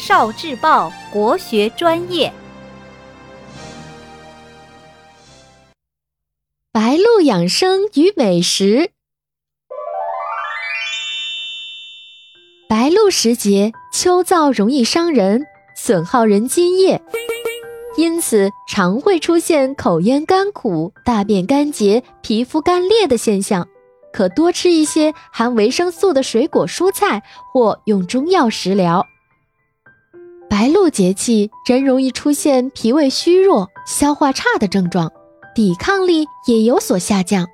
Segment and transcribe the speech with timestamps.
[0.00, 2.32] 少智报国学专业。
[6.72, 8.92] 白露养生与美食。
[12.66, 15.44] 白露时节，秋燥容易伤人，
[15.76, 17.02] 损耗人津液，
[17.98, 23.68] 因此常会出现口咽干苦、大便干结、皮肤干裂的现象。
[24.14, 27.22] 可多吃一些含维生素的水果蔬菜，
[27.52, 29.06] 或用中药食疗。
[30.60, 35.10] 白露节气，人容易出现脾胃虚弱、消化差的症状，
[35.54, 37.46] 抵抗力也有所下降。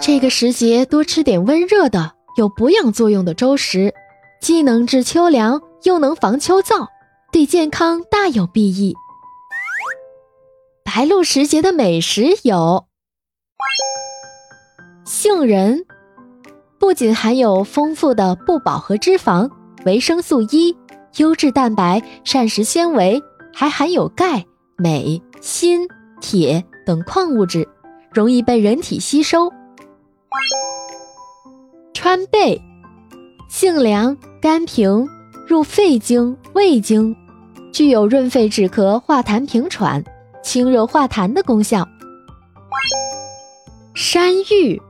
[0.00, 3.92] 这个时节多吃点温热的、有补养作用的粥食，
[4.40, 6.86] 既能治秋凉，又能防秋燥，
[7.32, 8.94] 对健康大有裨益。
[10.84, 12.86] 白露时节的美食有。
[15.04, 15.84] 杏仁
[16.78, 19.50] 不仅含有丰富的不饱和脂肪、
[19.84, 20.76] 维生素 E、
[21.16, 23.22] 优质蛋白、膳食纤维，
[23.54, 24.44] 还含有钙、
[24.76, 25.88] 镁、锌、
[26.20, 27.66] 铁等矿物质，
[28.12, 29.50] 容易被人体吸收。
[31.94, 32.60] 川贝，
[33.48, 35.08] 性凉，甘平，
[35.46, 37.16] 入肺经、胃经，
[37.72, 40.04] 具有润肺止咳、化痰平喘、
[40.42, 41.88] 清热化痰的功效。
[43.94, 44.80] 山芋。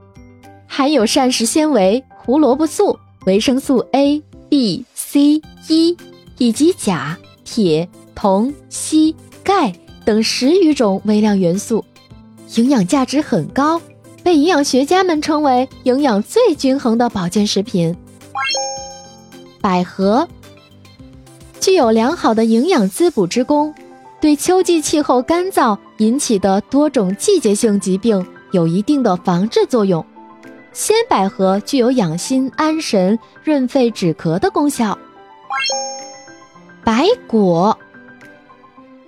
[0.69, 5.97] 含有膳食纤维、胡萝卜素、维生素 A、B、C、E，
[6.39, 9.73] 以及钾、铁、铜、硒、钙
[10.05, 11.85] 等十余种微量元素，
[12.55, 13.81] 营养价值很高，
[14.23, 17.97] 被营养学家们称为营养最均衡的保健食品。
[19.61, 20.29] 百合
[21.59, 23.75] 具有良好的营养滋补之功，
[24.21, 30.05] 对秋季气候干燥引起的多种季节性疾病有一定的防治作用。
[30.73, 34.97] 鲜百合具有养心安神、润肺止咳的功效。
[36.87, 37.77] 白果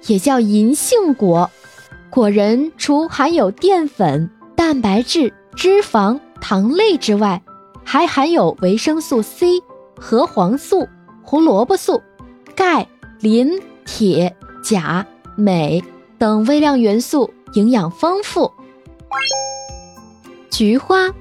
[0.08, 1.48] 也叫银杏果，
[2.10, 7.40] 果仁除含有淀粉、蛋白质、脂肪、糖类之外，
[7.84, 9.62] 还含有维生素 C、
[9.96, 10.88] 核黄素、
[11.22, 12.02] 胡萝卜素、
[12.56, 12.88] 钙、
[13.20, 13.48] 磷、
[13.86, 15.06] 铁、钾、
[15.36, 15.80] 镁
[16.18, 18.52] 等微量元素，营养丰富。
[20.50, 21.14] 菊花。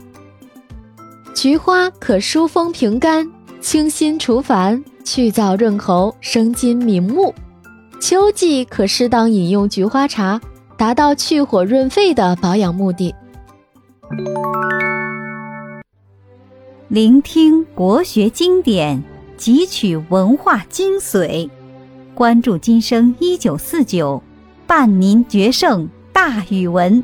[1.35, 3.31] 菊花可疏风平肝、
[3.69, 7.35] 清心除烦、去燥润喉、生津明目。
[8.00, 10.39] 秋季可适当饮用菊花茶，
[10.78, 13.13] 达到去火润肺的保养目的。
[16.88, 19.03] 聆听国学经典，
[19.38, 21.49] 汲取文化精髓，
[22.16, 24.23] 关注今生一九四九，
[24.66, 27.03] 伴您决胜大语文。